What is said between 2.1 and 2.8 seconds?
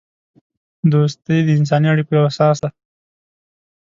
یوه اساس ده.